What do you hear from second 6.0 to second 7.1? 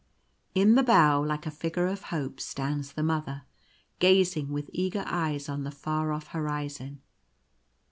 off horizon.